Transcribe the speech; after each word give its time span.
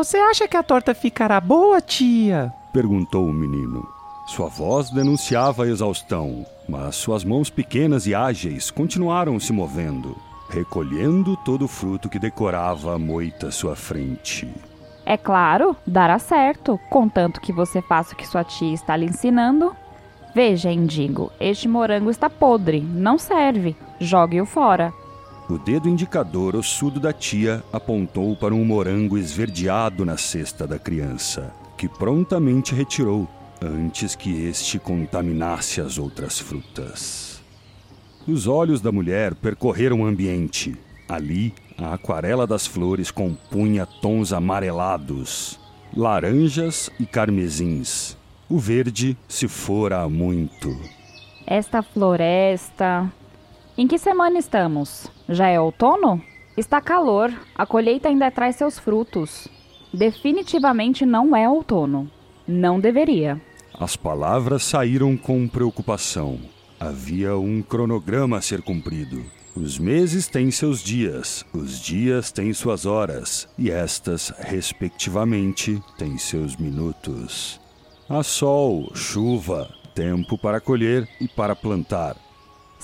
Você 0.00 0.16
acha 0.16 0.48
que 0.48 0.56
a 0.56 0.62
torta 0.62 0.94
ficará 0.94 1.38
boa, 1.38 1.78
tia? 1.78 2.50
perguntou 2.72 3.26
o 3.26 3.34
menino. 3.34 3.86
Sua 4.26 4.48
voz 4.48 4.88
denunciava 4.88 5.64
a 5.64 5.68
exaustão, 5.68 6.46
mas 6.66 6.96
suas 6.96 7.22
mãos 7.22 7.50
pequenas 7.50 8.06
e 8.06 8.14
ágeis 8.14 8.70
continuaram 8.70 9.38
se 9.38 9.52
movendo, 9.52 10.16
recolhendo 10.48 11.36
todo 11.44 11.66
o 11.66 11.68
fruto 11.68 12.08
que 12.08 12.18
decorava 12.18 12.94
a 12.94 12.98
moita 12.98 13.48
à 13.48 13.52
sua 13.52 13.76
frente. 13.76 14.48
É 15.04 15.18
claro, 15.18 15.76
dará 15.86 16.18
certo, 16.18 16.80
contanto 16.88 17.38
que 17.38 17.52
você 17.52 17.82
faça 17.82 18.14
o 18.14 18.16
que 18.16 18.26
sua 18.26 18.42
tia 18.42 18.72
está 18.72 18.96
lhe 18.96 19.04
ensinando. 19.04 19.76
Veja, 20.34 20.72
Indigo, 20.72 21.30
este 21.38 21.68
morango 21.68 22.08
está 22.08 22.30
podre, 22.30 22.80
não 22.80 23.18
serve. 23.18 23.76
Jogue-o 24.00 24.46
fora. 24.46 24.94
O 25.50 25.58
dedo 25.58 25.88
indicador 25.88 26.54
ossudo 26.54 27.00
da 27.00 27.12
tia 27.12 27.60
apontou 27.72 28.36
para 28.36 28.54
um 28.54 28.64
morango 28.64 29.18
esverdeado 29.18 30.04
na 30.04 30.16
cesta 30.16 30.64
da 30.64 30.78
criança, 30.78 31.52
que 31.76 31.88
prontamente 31.88 32.72
retirou 32.72 33.28
antes 33.60 34.14
que 34.14 34.44
este 34.44 34.78
contaminasse 34.78 35.80
as 35.80 35.98
outras 35.98 36.38
frutas. 36.38 37.42
Os 38.28 38.46
olhos 38.46 38.80
da 38.80 38.92
mulher 38.92 39.34
percorreram 39.34 40.02
o 40.02 40.06
ambiente. 40.06 40.76
Ali, 41.08 41.52
a 41.76 41.94
aquarela 41.94 42.46
das 42.46 42.64
flores 42.64 43.10
compunha 43.10 43.84
tons 43.84 44.32
amarelados, 44.32 45.58
laranjas 45.92 46.88
e 47.00 47.04
carmesins. 47.04 48.16
O 48.48 48.56
verde 48.56 49.18
se 49.26 49.48
fora 49.48 50.08
muito. 50.08 50.80
Esta 51.44 51.82
floresta. 51.82 53.10
Em 53.80 53.86
que 53.86 53.96
semana 53.96 54.38
estamos? 54.38 55.10
Já 55.26 55.48
é 55.48 55.58
outono? 55.58 56.22
Está 56.54 56.82
calor, 56.82 57.32
a 57.54 57.64
colheita 57.64 58.10
ainda 58.10 58.30
traz 58.30 58.56
seus 58.56 58.78
frutos. 58.78 59.48
Definitivamente 59.90 61.06
não 61.06 61.34
é 61.34 61.48
outono. 61.48 62.06
Não 62.46 62.78
deveria. 62.78 63.40
As 63.72 63.96
palavras 63.96 64.64
saíram 64.64 65.16
com 65.16 65.48
preocupação. 65.48 66.38
Havia 66.78 67.38
um 67.38 67.62
cronograma 67.62 68.36
a 68.36 68.42
ser 68.42 68.60
cumprido. 68.60 69.24
Os 69.56 69.78
meses 69.78 70.28
têm 70.28 70.50
seus 70.50 70.82
dias, 70.82 71.42
os 71.50 71.80
dias 71.80 72.30
têm 72.30 72.52
suas 72.52 72.84
horas, 72.84 73.48
e 73.56 73.70
estas, 73.70 74.28
respectivamente, 74.40 75.82
têm 75.96 76.18
seus 76.18 76.54
minutos. 76.54 77.58
Há 78.06 78.22
sol, 78.22 78.94
chuva, 78.94 79.74
tempo 79.94 80.36
para 80.36 80.60
colher 80.60 81.08
e 81.18 81.26
para 81.26 81.56
plantar. 81.56 82.14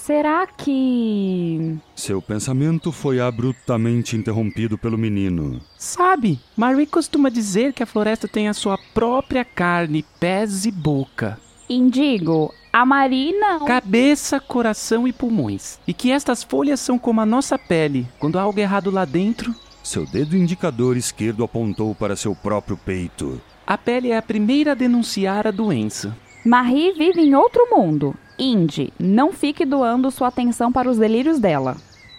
Será 0.07 0.47
que. 0.47 1.77
Seu 1.97 2.23
pensamento 2.23 2.93
foi 2.93 3.19
abruptamente 3.19 4.15
interrompido 4.15 4.79
pelo 4.79 4.97
menino. 4.97 5.61
Sabe, 5.77 6.39
Marie 6.57 6.87
costuma 6.87 7.29
dizer 7.29 7.73
que 7.73 7.83
a 7.83 7.87
floresta 7.87 8.29
tem 8.29 8.47
a 8.47 8.55
sua 8.55 8.79
própria 8.95 9.45
carne, 9.45 10.05
pés 10.21 10.65
e 10.65 10.71
boca. 10.71 11.41
Indigo, 11.69 12.55
a 12.73 12.87
Marina. 12.87 13.59
Cabeça, 13.67 14.39
coração 14.39 15.09
e 15.09 15.13
pulmões. 15.13 15.81
E 15.89 15.93
que 15.93 16.13
estas 16.13 16.45
folhas 16.45 16.79
são 16.79 17.01
como 17.01 17.21
a 17.21 17.27
nossa 17.27 17.59
pele. 17.59 18.07
Quando 18.21 18.39
há 18.39 18.43
algo 18.43 18.61
errado 18.61 18.93
lá 18.93 19.05
dentro. 19.05 19.53
Seu 19.83 20.07
dedo 20.07 20.37
indicador 20.37 20.97
esquerdo 20.97 21.43
apontou 21.43 21.97
para 21.97 22.15
seu 22.15 22.33
próprio 22.33 22.77
peito. 22.77 23.41
A 23.67 23.77
pele 23.77 24.13
é 24.13 24.17
a 24.17 24.23
primeira 24.23 24.71
a 24.71 24.77
denunciar 24.77 25.49
a 25.49 25.51
doença. 25.51 26.17
Marie 26.45 26.93
vive 26.93 27.23
em 27.23 27.35
outro 27.35 27.67
mundo. 27.73 28.15
Indy, 28.39 28.93
não 28.99 29.33
fique 29.33 29.65
doando 29.65 30.11
sua 30.11 30.29
atenção 30.29 30.71
para 30.71 30.91
os 30.91 30.99
delírios 30.99 31.39
dela. 31.39 31.77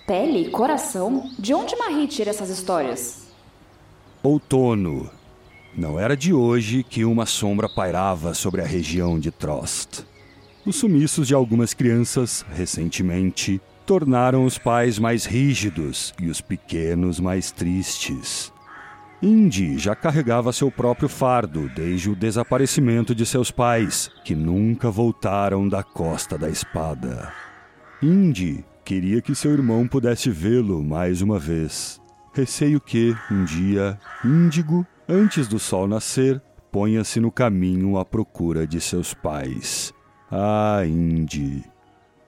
Pele, 0.07 0.49
coração? 0.49 1.29
De 1.37 1.53
onde 1.53 1.75
Marie 1.75 2.07
tira 2.07 2.29
essas 2.29 2.49
histórias? 2.49 3.27
Outono. 4.23 5.09
Não 5.75 5.99
era 5.99 6.17
de 6.17 6.33
hoje 6.33 6.83
que 6.83 7.05
uma 7.05 7.25
sombra 7.25 7.69
pairava 7.69 8.33
sobre 8.33 8.61
a 8.61 8.65
região 8.65 9.19
de 9.19 9.29
Trost. 9.29 10.05
Os 10.65 10.77
sumiços 10.77 11.27
de 11.27 11.33
algumas 11.35 11.73
crianças, 11.73 12.43
recentemente, 12.51 13.61
tornaram 13.85 14.43
os 14.43 14.57
pais 14.57 14.97
mais 14.97 15.25
rígidos 15.25 16.13
e 16.19 16.29
os 16.29 16.41
pequenos 16.41 17.19
mais 17.19 17.51
tristes. 17.51 18.51
Indy 19.21 19.77
já 19.79 19.95
carregava 19.95 20.53
seu 20.53 20.69
próprio 20.71 21.09
fardo 21.09 21.69
desde 21.75 22.09
o 22.09 22.15
desaparecimento 22.15 23.15
de 23.15 23.25
seus 23.25 23.49
pais, 23.49 24.11
que 24.23 24.35
nunca 24.35 24.91
voltaram 24.91 25.67
da 25.67 25.81
Costa 25.81 26.37
da 26.37 26.49
Espada. 26.49 27.31
Indy 28.01 28.63
queria 28.85 29.21
que 29.21 29.33
seu 29.33 29.51
irmão 29.51 29.87
pudesse 29.87 30.29
vê-lo 30.29 30.83
mais 30.83 31.21
uma 31.21 31.39
vez. 31.39 31.99
Receio 32.33 32.79
que, 32.79 33.15
um 33.31 33.43
dia, 33.43 33.97
Índigo, 34.23 34.85
antes 35.09 35.47
do 35.47 35.57
sol 35.57 35.87
nascer, 35.87 36.39
ponha-se 36.71 37.19
no 37.19 37.31
caminho 37.31 37.97
à 37.97 38.05
procura 38.05 38.67
de 38.67 38.79
seus 38.79 39.15
pais. 39.15 39.91
Ah, 40.31 40.81
Indy, 40.85 41.63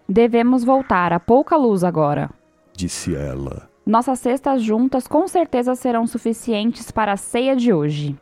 Devemos 0.07 0.63
voltar 0.63 1.13
a 1.13 1.19
pouca 1.19 1.55
luz 1.55 1.83
agora. 1.83 2.31
disse 2.75 3.13
ela. 3.13 3.69
Nossas 3.89 4.19
cestas 4.19 4.61
juntas 4.61 5.07
com 5.07 5.27
certeza 5.27 5.73
serão 5.73 6.05
suficientes 6.05 6.91
para 6.91 7.13
a 7.13 7.17
ceia 7.17 7.55
de 7.55 7.73
hoje. 7.73 8.15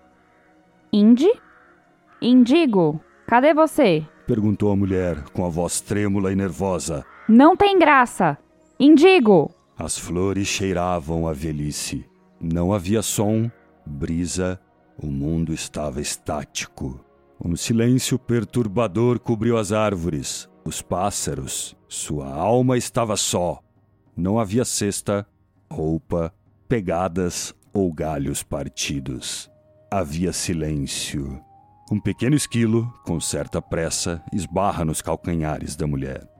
Indy? 0.94 1.29
Indigo, 2.22 3.01
cadê 3.28 3.53
você? 3.53 4.07
Perguntou 4.25 4.72
a 4.72 4.78
mulher 4.78 5.22
com 5.33 5.45
a 5.45 5.50
voz 5.50 5.81
trêmula 5.81 6.31
e 6.31 6.38
nervosa. 6.38 7.05
Não 7.28 7.53
tem 7.57 7.78
graça! 7.78 8.38
Indigo! 8.79 9.51
As 9.78 9.97
flores 9.97 10.47
cheiravam 10.47 11.28
a 11.28 11.33
velhice. 11.33 12.05
Não 12.39 12.72
havia 12.72 13.01
som, 13.01 13.51
brisa, 13.85 14.57
o 14.97 15.07
mundo 15.07 15.51
estava 15.51 15.99
estático. 15.99 16.97
Um 17.44 17.57
silêncio 17.57 18.17
perturbador 18.17 19.19
cobriu 19.19 19.57
as 19.57 19.73
árvores, 19.73 20.49
os 20.63 20.81
pássaros. 20.81 21.75
Sua 21.89 22.34
alma 22.34 22.78
estava 22.78 23.17
só. 23.17 23.61
Não 24.16 24.39
havia 24.39 24.63
cesta, 24.63 25.28
roupa, 25.72 26.33
pegadas 26.67 27.53
ou 27.73 27.91
galhos 27.94 28.44
partidos. 28.44 29.50
Havia 29.91 30.33
silêncio. 30.33 31.41
Um 31.89 32.00
pequeno 32.00 32.35
esquilo, 32.35 32.91
com 33.05 33.19
certa 33.19 33.61
pressa, 33.61 34.22
esbarra 34.33 34.83
nos 34.83 35.01
calcanhares 35.01 35.75
da 35.75 35.88
mulher. 35.88 36.37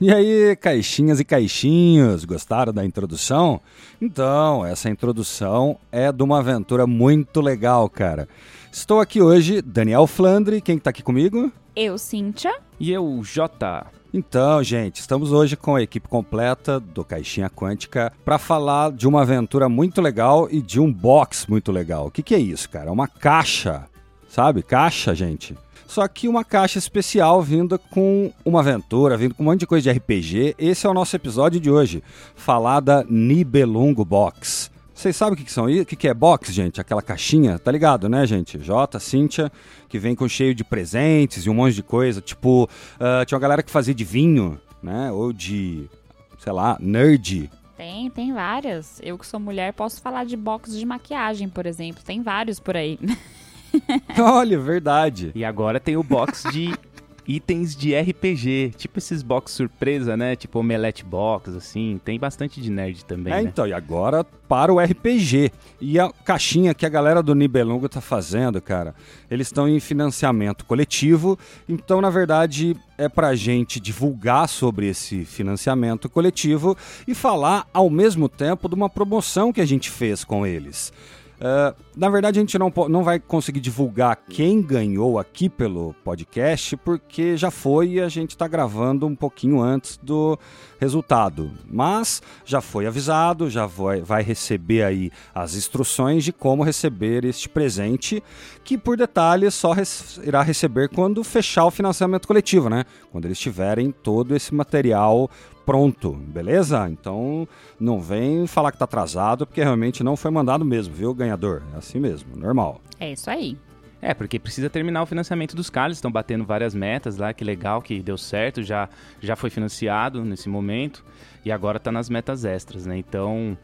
E 0.00 0.10
aí, 0.10 0.56
caixinhas 0.56 1.20
e 1.20 1.24
caixinhos, 1.26 2.24
gostaram 2.24 2.72
da 2.72 2.82
introdução? 2.86 3.60
Então, 4.00 4.64
essa 4.64 4.88
introdução 4.88 5.78
é 5.92 6.10
de 6.10 6.22
uma 6.22 6.38
aventura 6.38 6.86
muito 6.86 7.42
legal, 7.42 7.86
cara. 7.90 8.26
Estou 8.72 8.98
aqui 8.98 9.20
hoje, 9.20 9.60
Daniel 9.60 10.06
Flandre, 10.06 10.62
quem 10.62 10.78
tá 10.78 10.88
aqui 10.88 11.02
comigo? 11.02 11.52
Eu, 11.76 11.98
Cíntia. 11.98 12.50
E 12.78 12.90
eu, 12.90 13.20
J. 13.22 13.86
Então, 14.14 14.62
gente, 14.62 15.00
estamos 15.00 15.32
hoje 15.32 15.54
com 15.54 15.76
a 15.76 15.82
equipe 15.82 16.08
completa 16.08 16.80
do 16.80 17.04
Caixinha 17.04 17.50
Quântica 17.50 18.10
para 18.24 18.38
falar 18.38 18.92
de 18.92 19.06
uma 19.06 19.20
aventura 19.20 19.68
muito 19.68 20.00
legal 20.00 20.48
e 20.50 20.62
de 20.62 20.80
um 20.80 20.90
box 20.90 21.44
muito 21.46 21.70
legal. 21.70 22.06
O 22.06 22.10
que, 22.10 22.22
que 22.22 22.34
é 22.34 22.38
isso, 22.38 22.70
cara? 22.70 22.90
Uma 22.90 23.06
caixa, 23.06 23.84
sabe? 24.30 24.62
Caixa, 24.62 25.14
gente. 25.14 25.54
Só 25.90 26.06
que 26.06 26.28
uma 26.28 26.44
caixa 26.44 26.78
especial 26.78 27.42
vinda 27.42 27.76
com 27.76 28.32
uma 28.44 28.60
aventura, 28.60 29.16
vindo 29.16 29.34
com 29.34 29.42
um 29.42 29.46
monte 29.46 29.58
de 29.58 29.66
coisa 29.66 29.92
de 29.92 29.98
RPG. 29.98 30.54
Esse 30.56 30.86
é 30.86 30.88
o 30.88 30.94
nosso 30.94 31.16
episódio 31.16 31.58
de 31.58 31.68
hoje, 31.68 32.00
falar 32.36 32.78
da 32.78 33.02
Nibelungo 33.02 34.04
Box. 34.04 34.70
Vocês 34.94 35.16
sabem 35.16 35.34
o 35.34 35.36
que, 35.36 35.42
que 35.42 35.50
são 35.50 35.68
isso? 35.68 35.82
O 35.82 35.86
que, 35.86 35.96
que 35.96 36.06
é 36.06 36.14
box, 36.14 36.52
gente? 36.52 36.80
Aquela 36.80 37.02
caixinha, 37.02 37.58
tá 37.58 37.72
ligado, 37.72 38.08
né, 38.08 38.24
gente? 38.24 38.60
Jota, 38.60 39.00
Cíntia, 39.00 39.50
que 39.88 39.98
vem 39.98 40.14
com 40.14 40.28
cheio 40.28 40.54
de 40.54 40.62
presentes 40.62 41.44
e 41.44 41.50
um 41.50 41.54
monte 41.54 41.74
de 41.74 41.82
coisa. 41.82 42.20
Tipo, 42.20 42.70
ah, 43.00 43.24
tinha 43.26 43.36
uma 43.36 43.42
galera 43.42 43.62
que 43.62 43.70
fazia 43.72 43.92
de 43.92 44.04
vinho, 44.04 44.60
né? 44.80 45.10
Ou 45.10 45.32
de, 45.32 45.90
sei 46.38 46.52
lá, 46.52 46.76
nerd. 46.78 47.50
Tem, 47.76 48.08
tem 48.10 48.32
várias. 48.32 49.00
Eu 49.02 49.18
que 49.18 49.26
sou 49.26 49.40
mulher 49.40 49.72
posso 49.72 50.00
falar 50.00 50.24
de 50.24 50.36
box 50.36 50.72
de 50.72 50.86
maquiagem, 50.86 51.48
por 51.48 51.66
exemplo. 51.66 52.00
Tem 52.04 52.22
vários 52.22 52.60
por 52.60 52.76
aí. 52.76 52.96
Olha, 54.18 54.58
verdade. 54.58 55.32
E 55.34 55.44
agora 55.44 55.78
tem 55.80 55.96
o 55.96 56.02
box 56.02 56.44
de 56.52 56.74
itens 57.28 57.76
de 57.76 57.94
RPG, 57.96 58.72
tipo 58.76 58.98
esses 58.98 59.22
box 59.22 59.52
surpresa, 59.52 60.16
né? 60.16 60.34
Tipo 60.34 60.58
Omelette 60.58 61.04
Box, 61.04 61.54
assim. 61.56 62.00
Tem 62.04 62.18
bastante 62.18 62.60
de 62.60 62.70
nerd 62.70 63.04
também, 63.04 63.32
É, 63.32 63.36
né? 63.36 63.42
então, 63.42 63.66
e 63.68 63.72
agora 63.72 64.24
para 64.48 64.72
o 64.72 64.80
RPG. 64.80 65.52
E 65.80 65.96
a 66.00 66.10
caixinha 66.24 66.74
que 66.74 66.84
a 66.84 66.88
galera 66.88 67.22
do 67.22 67.32
Nibelungo 67.34 67.88
tá 67.88 68.00
fazendo, 68.00 68.60
cara, 68.60 68.96
eles 69.30 69.46
estão 69.46 69.68
em 69.68 69.78
financiamento 69.78 70.64
coletivo, 70.64 71.38
então, 71.68 72.00
na 72.00 72.10
verdade, 72.10 72.76
é 72.98 73.08
pra 73.08 73.36
gente 73.36 73.78
divulgar 73.78 74.48
sobre 74.48 74.88
esse 74.88 75.24
financiamento 75.24 76.08
coletivo 76.08 76.76
e 77.06 77.14
falar 77.14 77.64
ao 77.72 77.88
mesmo 77.88 78.28
tempo 78.28 78.68
de 78.68 78.74
uma 78.74 78.90
promoção 78.90 79.52
que 79.52 79.60
a 79.60 79.66
gente 79.66 79.88
fez 79.88 80.24
com 80.24 80.44
eles. 80.44 80.92
Uh, 81.40 81.74
na 81.96 82.10
verdade, 82.10 82.38
a 82.38 82.42
gente 82.42 82.58
não, 82.58 82.70
não 82.90 83.02
vai 83.02 83.18
conseguir 83.18 83.60
divulgar 83.60 84.14
quem 84.28 84.60
ganhou 84.60 85.18
aqui 85.18 85.48
pelo 85.48 85.94
podcast, 86.04 86.76
porque 86.76 87.34
já 87.34 87.50
foi 87.50 87.92
e 87.92 88.00
a 88.00 88.10
gente 88.10 88.30
está 88.30 88.46
gravando 88.46 89.06
um 89.06 89.16
pouquinho 89.16 89.58
antes 89.62 89.98
do 90.02 90.38
resultado. 90.78 91.50
Mas 91.66 92.22
já 92.44 92.60
foi 92.60 92.86
avisado, 92.86 93.48
já 93.48 93.64
vai, 93.64 94.02
vai 94.02 94.22
receber 94.22 94.82
aí 94.82 95.10
as 95.34 95.54
instruções 95.54 96.24
de 96.24 96.32
como 96.32 96.62
receber 96.62 97.24
este 97.24 97.48
presente, 97.48 98.22
que 98.62 98.76
por 98.76 98.98
detalhe 98.98 99.50
só 99.50 99.72
res- 99.72 100.20
irá 100.22 100.42
receber 100.42 100.90
quando 100.90 101.24
fechar 101.24 101.64
o 101.64 101.70
financiamento 101.70 102.28
coletivo, 102.28 102.68
né? 102.68 102.84
Quando 103.10 103.24
eles 103.24 103.38
tiverem 103.38 103.90
todo 103.90 104.36
esse 104.36 104.54
material 104.54 105.30
pronto, 105.70 106.10
beleza? 106.10 106.90
Então 106.90 107.46
não 107.78 108.00
vem 108.00 108.44
falar 108.48 108.72
que 108.72 108.78
tá 108.78 108.86
atrasado, 108.86 109.46
porque 109.46 109.62
realmente 109.62 110.02
não 110.02 110.16
foi 110.16 110.28
mandado 110.28 110.64
mesmo, 110.64 110.92
viu, 110.92 111.14
ganhador? 111.14 111.62
É 111.72 111.78
assim 111.78 112.00
mesmo, 112.00 112.34
normal. 112.34 112.80
É 112.98 113.12
isso 113.12 113.30
aí. 113.30 113.56
É, 114.02 114.12
porque 114.12 114.36
precisa 114.40 114.68
terminar 114.68 115.00
o 115.00 115.06
financiamento 115.06 115.54
dos 115.54 115.70
caras, 115.70 115.96
estão 115.96 116.10
batendo 116.10 116.44
várias 116.44 116.74
metas 116.74 117.18
lá, 117.18 117.32
que 117.32 117.44
legal, 117.44 117.80
que 117.80 118.02
deu 118.02 118.18
certo, 118.18 118.64
já, 118.64 118.88
já 119.20 119.36
foi 119.36 119.48
financiado 119.48 120.24
nesse 120.24 120.48
momento, 120.48 121.04
e 121.44 121.52
agora 121.52 121.78
tá 121.78 121.92
nas 121.92 122.10
metas 122.10 122.44
extras, 122.44 122.84
né? 122.84 122.96
Então, 122.96 123.56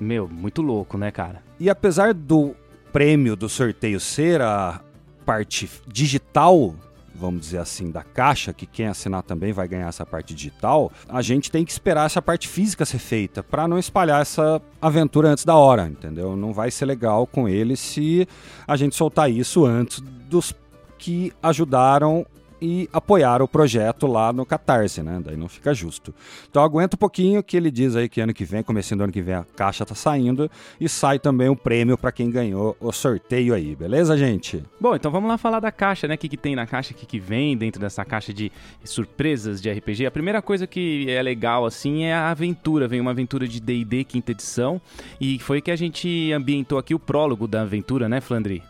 meu, 0.00 0.26
muito 0.26 0.62
louco, 0.62 0.98
né, 0.98 1.12
cara? 1.12 1.44
E 1.60 1.70
apesar 1.70 2.12
do 2.12 2.56
prêmio 2.92 3.36
do 3.36 3.48
sorteio 3.48 4.00
ser 4.00 4.42
a 4.42 4.80
parte 5.24 5.70
digital, 5.86 6.74
vamos 7.14 7.42
dizer 7.42 7.58
assim, 7.58 7.90
da 7.90 8.02
caixa, 8.02 8.52
que 8.52 8.66
quem 8.66 8.86
assinar 8.86 9.22
também 9.22 9.52
vai 9.52 9.68
ganhar 9.68 9.88
essa 9.88 10.04
parte 10.04 10.34
digital, 10.34 10.90
a 11.08 11.22
gente 11.22 11.50
tem 11.50 11.64
que 11.64 11.72
esperar 11.72 12.06
essa 12.06 12.22
parte 12.22 12.48
física 12.48 12.84
ser 12.84 12.98
feita 12.98 13.42
para 13.42 13.68
não 13.68 13.78
espalhar 13.78 14.20
essa 14.20 14.60
aventura 14.80 15.28
antes 15.28 15.44
da 15.44 15.54
hora, 15.54 15.86
entendeu? 15.86 16.36
Não 16.36 16.52
vai 16.52 16.70
ser 16.70 16.86
legal 16.86 17.26
com 17.26 17.48
ele 17.48 17.76
se 17.76 18.26
a 18.66 18.76
gente 18.76 18.96
soltar 18.96 19.30
isso 19.30 19.64
antes 19.64 20.00
dos 20.00 20.54
que 20.98 21.32
ajudaram 21.42 22.24
e 22.62 22.88
apoiaram 22.92 23.44
o 23.44 23.48
projeto 23.48 24.06
lá 24.06 24.32
no 24.32 24.46
Catarse, 24.46 25.02
né? 25.02 25.20
Daí 25.22 25.36
não 25.36 25.48
fica 25.48 25.74
justo. 25.74 26.14
Então 26.48 26.62
aguenta 26.62 26.94
um 26.94 26.98
pouquinho 26.98 27.42
que 27.42 27.56
ele 27.56 27.72
diz 27.72 27.96
aí 27.96 28.08
que 28.08 28.20
ano 28.20 28.32
que 28.32 28.44
vem, 28.44 28.62
começando 28.62 28.98
do 28.98 29.04
ano 29.04 29.12
que 29.12 29.20
vem, 29.20 29.34
a 29.34 29.44
caixa 29.56 29.84
tá 29.84 29.96
saindo 29.96 30.48
e 30.80 30.88
sai 30.88 31.18
também 31.18 31.48
o 31.48 31.56
prêmio 31.56 31.98
para 31.98 32.12
quem 32.12 32.30
ganhou 32.30 32.76
o 32.80 32.92
sorteio 32.92 33.52
aí, 33.52 33.74
beleza, 33.74 34.16
gente? 34.16 34.62
Bom, 34.80 34.94
então 34.94 35.10
vamos 35.10 35.28
lá 35.28 35.36
falar 35.36 35.58
da 35.58 35.72
caixa, 35.72 36.06
né? 36.06 36.14
O 36.14 36.18
que, 36.18 36.28
que 36.28 36.36
tem 36.36 36.54
na 36.54 36.64
caixa, 36.64 36.92
o 36.92 36.96
que, 36.96 37.04
que 37.04 37.18
vem 37.18 37.56
dentro 37.56 37.80
dessa 37.80 38.04
caixa 38.04 38.32
de 38.32 38.52
surpresas 38.84 39.60
de 39.60 39.68
RPG. 39.68 40.06
A 40.06 40.10
primeira 40.12 40.40
coisa 40.40 40.64
que 40.64 41.10
é 41.10 41.20
legal, 41.20 41.66
assim, 41.66 42.04
é 42.04 42.14
a 42.14 42.30
aventura. 42.30 42.86
Vem 42.86 43.00
uma 43.00 43.10
aventura 43.10 43.48
de 43.48 43.60
D&D 43.60 44.04
quinta 44.04 44.30
edição 44.30 44.80
e 45.20 45.38
foi 45.40 45.60
que 45.60 45.70
a 45.70 45.76
gente 45.76 46.32
ambientou 46.32 46.78
aqui 46.78 46.94
o 46.94 46.98
prólogo 46.98 47.48
da 47.48 47.62
aventura, 47.62 48.08
né, 48.08 48.20
Flandri? 48.20 48.62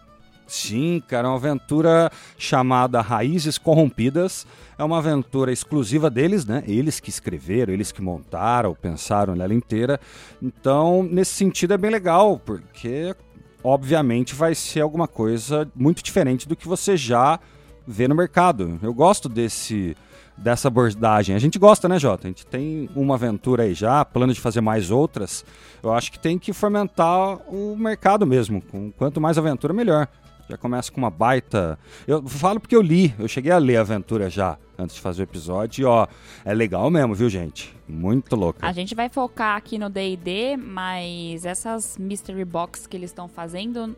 Sim, 0.52 1.02
cara, 1.08 1.28
é 1.28 1.30
uma 1.30 1.38
aventura 1.38 2.12
chamada 2.36 3.00
Raízes 3.00 3.56
Corrompidas. 3.56 4.46
É 4.76 4.84
uma 4.84 4.98
aventura 4.98 5.50
exclusiva 5.50 6.10
deles, 6.10 6.44
né? 6.44 6.62
Eles 6.66 7.00
que 7.00 7.08
escreveram, 7.08 7.72
eles 7.72 7.90
que 7.90 8.02
montaram, 8.02 8.74
pensaram 8.74 9.34
nela 9.34 9.54
inteira. 9.54 9.98
Então, 10.42 11.02
nesse 11.10 11.32
sentido, 11.32 11.72
é 11.72 11.78
bem 11.78 11.90
legal, 11.90 12.38
porque 12.38 13.16
obviamente 13.64 14.34
vai 14.34 14.54
ser 14.54 14.82
alguma 14.82 15.08
coisa 15.08 15.66
muito 15.74 16.02
diferente 16.02 16.46
do 16.46 16.54
que 16.54 16.68
você 16.68 16.98
já 16.98 17.40
vê 17.86 18.06
no 18.06 18.14
mercado. 18.14 18.78
Eu 18.82 18.92
gosto 18.92 19.30
desse 19.30 19.96
dessa 20.36 20.68
abordagem. 20.68 21.34
A 21.34 21.38
gente 21.38 21.58
gosta, 21.58 21.88
né, 21.88 21.98
Jota? 21.98 22.26
A 22.26 22.30
gente 22.30 22.46
tem 22.46 22.90
uma 22.94 23.14
aventura 23.14 23.62
aí 23.62 23.72
já, 23.72 24.04
plano 24.04 24.34
de 24.34 24.40
fazer 24.40 24.60
mais 24.60 24.90
outras. 24.90 25.46
Eu 25.82 25.94
acho 25.94 26.12
que 26.12 26.18
tem 26.18 26.38
que 26.38 26.52
fomentar 26.52 27.38
o 27.48 27.74
mercado 27.74 28.26
mesmo. 28.26 28.60
Com 28.60 28.90
quanto 28.92 29.20
mais 29.20 29.38
aventura, 29.38 29.72
melhor. 29.72 30.08
Já 30.48 30.56
começa 30.56 30.90
com 30.90 30.98
uma 30.98 31.10
baita. 31.10 31.78
Eu 32.06 32.26
falo 32.28 32.60
porque 32.60 32.76
eu 32.76 32.82
li, 32.82 33.14
eu 33.18 33.28
cheguei 33.28 33.52
a 33.52 33.58
ler 33.58 33.76
a 33.76 33.80
aventura 33.80 34.28
já 34.28 34.58
antes 34.78 34.96
de 34.96 35.00
fazer 35.00 35.22
o 35.22 35.24
episódio. 35.24 35.82
E 35.82 35.84
ó, 35.84 36.06
é 36.44 36.52
legal 36.52 36.90
mesmo, 36.90 37.14
viu, 37.14 37.28
gente? 37.28 37.74
Muito 37.88 38.36
louca. 38.36 38.66
A 38.66 38.72
gente 38.72 38.94
vai 38.94 39.08
focar 39.08 39.56
aqui 39.56 39.78
no 39.78 39.88
D&D, 39.88 40.56
mas 40.56 41.44
essas 41.44 41.96
mystery 41.96 42.44
box 42.44 42.86
que 42.86 42.96
eles 42.96 43.10
estão 43.10 43.28
fazendo, 43.28 43.96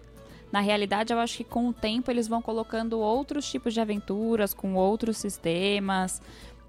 na 0.53 0.61
realidade, 0.61 1.13
eu 1.13 1.19
acho 1.19 1.39
que 1.39 1.45
com 1.45 1.69
o 1.69 1.73
tempo 1.73 2.11
eles 2.11 2.29
vão 2.29 2.41
colocando 2.41 3.01
outros 3.01 3.51
tipos 3.51 3.75
de 3.75 3.81
aventuras 3.81 4.55
com 4.55 4.75
outros 4.75 5.17
sistemas. 5.17 6.23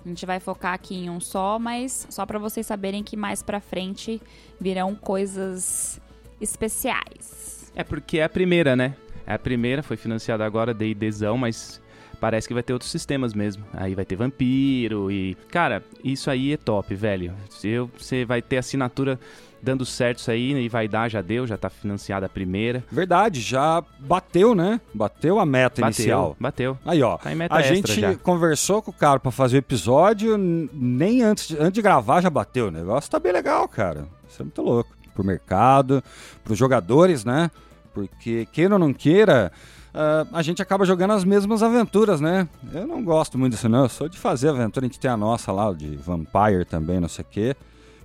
A 0.04 0.08
gente 0.08 0.26
vai 0.26 0.40
focar 0.40 0.74
aqui 0.74 0.96
em 0.96 1.10
um 1.10 1.20
só, 1.20 1.60
mas 1.60 2.08
só 2.10 2.26
para 2.26 2.40
vocês 2.40 2.66
saberem 2.66 3.04
que 3.04 3.18
mais 3.18 3.44
pra 3.44 3.60
frente 3.60 4.22
virão 4.60 4.96
coisas 4.96 6.00
especiais. 6.40 7.72
É 7.76 7.84
porque 7.84 8.20
é 8.20 8.24
a 8.24 8.30
primeira, 8.30 8.76
né? 8.76 8.96
É 9.28 9.34
a 9.34 9.40
primeira, 9.40 9.82
foi 9.84 9.98
financiada 9.98 10.46
agora, 10.46 10.74
D&Dzão, 10.74 11.38
mas 11.38 11.82
parece 12.20 12.48
que 12.48 12.54
vai 12.54 12.64
ter 12.64 12.74
outros 12.74 12.92
sistemas 12.92 13.34
mesmo. 13.34 13.66
Aí 13.74 13.96
vai 13.96 14.06
ter 14.06 14.16
vampiro 14.16 15.12
e... 15.12 15.36
Cara, 15.50 15.84
isso 16.04 16.30
aí 16.30 16.54
é 16.54 16.58
top, 16.58 16.94
velho. 16.96 17.34
Você 17.50 18.26
vai 18.26 18.42
ter 18.42 18.58
assinatura 18.58 19.20
dando 19.66 19.84
certo 19.84 20.20
isso 20.20 20.30
aí 20.30 20.54
e 20.54 20.70
vai 20.70 20.88
dar, 20.88 21.10
já 21.10 21.22
deu, 21.22 21.48
já 21.48 21.58
tá 21.58 21.70
financiada 21.70 22.28
a 22.28 22.30
primeira. 22.30 22.84
Verdade, 22.92 23.42
já 23.42 23.84
bateu, 24.00 24.54
né? 24.54 24.80
Bateu 24.94 25.40
a 25.40 25.46
meta 25.46 25.82
Bateu, 25.82 26.04
inicial. 26.04 26.38
bateu. 26.40 26.78
Aí, 26.86 27.02
ó. 27.02 27.18
Tá 27.18 27.32
a 27.50 27.62
gente 27.64 28.00
já. 28.00 28.16
conversou 28.16 28.82
com 28.82 28.92
o 28.92 28.94
cara 28.94 29.20
pra 29.20 29.32
fazer 29.32 29.58
o 29.58 29.60
episódio, 29.60 30.38
nem 30.38 31.24
antes 31.24 31.48
de, 31.48 31.58
antes 31.58 31.74
de 31.74 31.82
gravar 31.82 32.22
já 32.22 32.30
bateu. 32.30 32.68
O 32.68 32.72
negócio 32.72 33.10
tá 33.10 33.20
bem 33.20 33.32
legal, 33.32 33.68
cara. 33.68 34.08
Isso 34.30 34.42
é 34.42 34.46
muito 34.46 34.62
louco. 34.62 34.96
Pro 35.16 35.24
mercado, 35.24 36.04
pros 36.44 36.58
jogadores, 36.58 37.26
né? 37.26 37.50
Porque, 37.96 38.46
queira 38.52 38.76
ou 38.76 38.80
não 38.80 38.94
queira, 38.94 39.52
ah, 39.94 40.28
a 40.34 40.42
gente 40.42 40.62
acaba 40.62 40.86
jogando 40.86 41.12
as 41.12 41.24
mesmas 41.24 41.64
aventuras, 41.64 42.20
né? 42.20 42.48
Eu 42.74 42.86
não 42.86 43.02
gosto 43.02 43.38
muito 43.38 43.54
disso, 43.54 43.70
não. 43.70 43.84
Eu 43.84 43.90
sou 43.90 44.10
de 44.10 44.20
fazer 44.20 44.50
aventura. 44.50 44.86
A 44.86 44.90
gente 44.90 45.00
tem 45.00 45.10
a 45.10 45.16
nossa 45.16 45.54
lá, 45.54 45.72
de 45.72 45.96
Vampire 45.96 46.66
também, 46.66 47.00
não 47.00 47.08
sei 47.08 47.24
o 47.24 47.28
quê. 47.32 47.56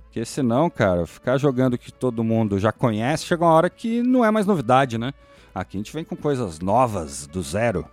Porque 0.05 0.23
senão, 0.23 0.69
cara, 0.69 1.05
ficar 1.05 1.37
jogando 1.37 1.77
que 1.77 1.91
todo 1.91 2.23
mundo 2.23 2.57
já 2.57 2.71
conhece, 2.71 3.25
chega 3.25 3.43
uma 3.43 3.53
hora 3.53 3.69
que 3.69 4.01
não 4.01 4.23
é 4.23 4.31
mais 4.31 4.45
novidade, 4.45 4.97
né? 4.97 5.13
Aqui 5.53 5.75
a 5.75 5.79
gente 5.79 5.91
vem 5.91 6.05
com 6.05 6.15
coisas 6.15 6.59
novas, 6.59 7.27
do 7.27 7.41
zero. 7.41 7.85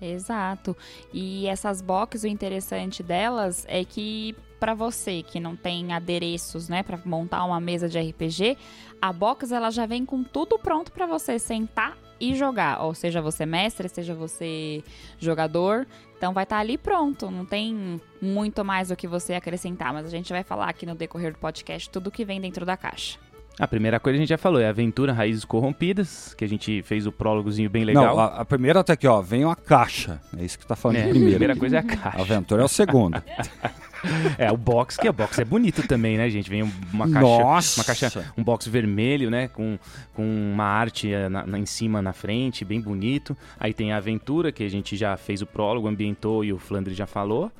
Exato. 0.00 0.76
E 1.12 1.46
essas 1.48 1.82
boxes, 1.82 2.22
o 2.22 2.28
interessante 2.28 3.02
delas 3.02 3.66
é 3.68 3.84
que 3.84 4.34
para 4.60 4.74
você 4.74 5.22
que 5.22 5.40
não 5.40 5.56
tem 5.56 5.92
adereços, 5.94 6.68
né, 6.68 6.82
para 6.82 7.00
montar 7.04 7.44
uma 7.44 7.58
mesa 7.58 7.88
de 7.88 7.98
RPG, 7.98 8.58
a 9.00 9.12
box 9.12 9.50
ela 9.50 9.70
já 9.70 9.86
vem 9.86 10.04
com 10.04 10.22
tudo 10.22 10.58
pronto 10.58 10.92
para 10.92 11.06
você 11.06 11.38
sentar 11.38 11.96
e 12.20 12.34
jogar, 12.34 12.82
ou 12.82 12.94
seja, 12.94 13.22
você 13.22 13.46
mestre, 13.46 13.88
seja 13.88 14.14
você 14.14 14.84
jogador, 15.18 15.86
então 16.18 16.34
vai 16.34 16.44
estar 16.44 16.58
ali 16.58 16.76
pronto, 16.76 17.30
não 17.30 17.46
tem 17.46 17.98
muito 18.20 18.62
mais 18.62 18.90
o 18.90 18.96
que 18.96 19.08
você 19.08 19.32
acrescentar, 19.32 19.94
mas 19.94 20.04
a 20.04 20.10
gente 20.10 20.30
vai 20.30 20.44
falar 20.44 20.68
aqui 20.68 20.84
no 20.84 20.94
decorrer 20.94 21.32
do 21.32 21.38
podcast 21.38 21.88
tudo 21.88 22.10
que 22.10 22.26
vem 22.26 22.38
dentro 22.38 22.66
da 22.66 22.76
caixa. 22.76 23.18
A 23.60 23.68
primeira 23.68 24.00
coisa 24.00 24.16
a 24.16 24.20
gente 24.20 24.28
já 24.30 24.38
falou 24.38 24.60
é 24.60 24.66
a 24.66 24.70
Aventura 24.70 25.12
Raízes 25.12 25.44
Corrompidas, 25.44 26.34
que 26.34 26.44
a 26.44 26.48
gente 26.48 26.82
fez 26.82 27.06
o 27.06 27.12
prólogozinho 27.12 27.68
bem 27.68 27.84
legal. 27.84 28.16
Não, 28.16 28.18
a, 28.18 28.26
a 28.40 28.44
primeira 28.44 28.82
tá 28.82 28.94
aqui, 28.94 29.06
ó. 29.06 29.20
Vem 29.20 29.44
uma 29.44 29.54
caixa. 29.54 30.20
É 30.38 30.42
isso 30.44 30.58
que 30.58 30.66
tá 30.66 30.74
falando 30.74 30.96
É, 30.96 31.02
de 31.02 31.08
a 31.10 31.12
primeira 31.30 31.54
coisa 31.56 31.76
é 31.76 31.78
a 31.78 31.82
A 31.82 31.84
caixa. 31.84 32.20
aventura 32.20 32.62
é 32.62 32.64
o 32.64 32.68
segundo. 32.68 33.22
É, 34.38 34.50
o 34.50 34.56
box, 34.56 34.96
que 34.96 35.06
o 35.06 35.12
box 35.12 35.38
é 35.40 35.44
bonito 35.44 35.86
também, 35.86 36.16
né, 36.16 36.30
gente? 36.30 36.48
Vem 36.48 36.62
uma 36.90 37.06
caixa, 37.06 37.20
Nossa! 37.20 37.80
uma 37.80 37.84
caixa, 37.84 38.32
um 38.34 38.42
box 38.42 38.66
vermelho, 38.66 39.28
né, 39.30 39.46
com, 39.48 39.78
com 40.14 40.22
uma 40.24 40.64
arte 40.64 41.12
eh, 41.12 41.28
na, 41.28 41.44
na- 41.46 41.58
em 41.58 41.66
cima, 41.66 42.00
na 42.00 42.14
frente, 42.14 42.64
bem 42.64 42.80
bonito. 42.80 43.36
Aí 43.58 43.74
tem 43.74 43.92
a 43.92 43.98
aventura, 43.98 44.50
que 44.52 44.62
a 44.64 44.70
gente 44.70 44.96
já 44.96 45.18
fez 45.18 45.42
o 45.42 45.46
prólogo, 45.46 45.86
ambientou 45.86 46.42
e 46.42 46.50
o 46.50 46.58
Flandre 46.58 46.94
já 46.94 47.06
falou. 47.06 47.52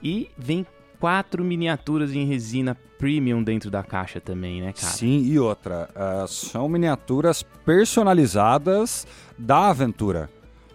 E 0.00 0.30
vem 0.38 0.64
quatro 0.98 1.44
miniaturas 1.44 2.12
em 2.12 2.24
resina 2.24 2.76
premium 2.98 3.42
dentro 3.42 3.70
da 3.70 3.82
caixa 3.82 4.20
também, 4.20 4.60
né, 4.60 4.72
cara? 4.72 4.92
Sim, 4.92 5.22
e 5.22 5.38
outra. 5.38 5.88
ah, 5.94 6.26
são 6.26 6.68
miniaturas 6.68 7.42
personalizadas 7.64 9.06
da 9.38 9.68
aventura. 9.68 10.28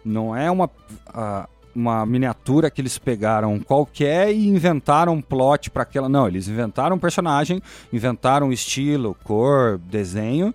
Não 0.04 0.36
é 0.36 0.50
uma, 0.50 0.70
ah, 1.08 1.48
uma 1.76 2.06
miniatura 2.06 2.70
que 2.70 2.82
eles 2.82 2.98
pegaram 2.98 3.60
qualquer 3.60 4.32
e 4.32 4.48
inventaram 4.48 5.14
um 5.14 5.22
plot 5.22 5.70
para 5.70 5.84
aquela. 5.84 6.08
Não, 6.08 6.28
eles 6.28 6.48
inventaram 6.48 6.96
um 6.96 7.00
personagem, 7.00 7.62
inventaram 7.92 8.52
estilo, 8.52 9.16
cor, 9.24 9.78
desenho. 9.78 10.54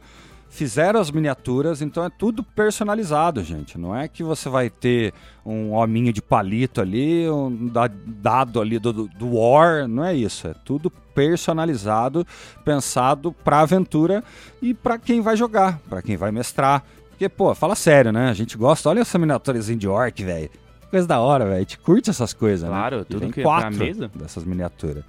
Fizeram 0.49 1.01
as 1.01 1.11
miniaturas, 1.11 1.83
então 1.83 2.05
é 2.05 2.11
tudo 2.11 2.43
personalizado, 2.43 3.43
gente. 3.43 3.79
Não 3.79 3.95
é 3.95 4.09
que 4.09 4.23
você 4.23 4.49
vai 4.49 4.71
ter 4.71 5.13
um 5.45 5.73
hominho 5.73 6.13
de 6.13 6.23
palito 6.23 6.81
ali, 6.81 7.29
um 7.29 7.71
dado 8.07 8.61
ali 8.61 8.79
do, 8.79 8.93
do 8.93 9.37
War, 9.37 9.87
não 9.87 10.05
é 10.05 10.15
isso. 10.15 10.49
É 10.49 10.55
tudo 10.65 10.91
personalizado, 11.15 12.27
pensado 12.65 13.33
para 13.33 13.61
aventura 13.61 14.23
e 14.63 14.73
para 14.73 14.99
quem 14.99 15.21
vai 15.21 15.37
jogar, 15.37 15.79
para 15.89 16.03
quem 16.03 16.17
vai 16.17 16.31
mestrar. 16.31 16.85
Porque, 17.11 17.29
pô, 17.29 17.55
fala 17.55 17.75
sério, 17.75 18.13
né? 18.13 18.29
A 18.29 18.35
gente 18.35 18.57
gosta. 18.57 18.89
Olha 18.89 19.01
essa 19.01 19.19
miniaturazinha 19.19 19.79
de 19.79 19.89
orc, 19.89 20.23
velho. 20.23 20.51
Coisa 20.91 21.07
da 21.07 21.21
hora, 21.21 21.45
velho. 21.45 21.57
A 21.57 21.61
gente 21.61 21.79
curte 21.79 22.09
essas 22.09 22.33
coisas, 22.33 22.69
claro, 22.69 22.99
né? 22.99 23.05
tudo 23.05 23.21
tem 23.21 23.31
que 23.31 23.43
quatro 23.43 23.75
é 23.75 23.77
pra 23.77 23.87
mesa. 23.87 24.11
dessas 24.15 24.45
miniaturas. 24.45 25.05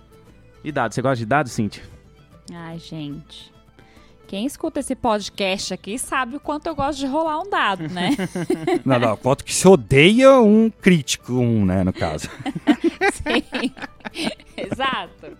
E 0.63 0.71
dados? 0.71 0.95
Você 0.95 1.01
gosta 1.01 1.17
de 1.17 1.25
dados, 1.25 1.51
Cintia? 1.51 1.83
Ai, 2.51 2.79
gente. 2.79 3.53
Quem 4.29 4.45
escuta 4.45 4.79
esse 4.79 4.95
podcast 4.95 5.73
aqui 5.73 5.97
sabe 5.97 6.35
o 6.35 6.39
quanto 6.39 6.67
eu 6.67 6.75
gosto 6.75 6.99
de 6.99 7.07
rolar 7.07 7.39
um 7.41 7.49
dado, 7.49 7.87
né? 7.89 8.11
não, 8.85 8.99
não, 8.99 9.17
quanto 9.17 9.43
que 9.43 9.51
se 9.51 9.67
odeia 9.67 10.39
um 10.39 10.69
crítico, 10.69 11.33
um, 11.33 11.65
né, 11.65 11.83
no 11.83 11.91
caso. 11.91 12.29
Sim. 13.11 13.73
Exato. 14.55 15.35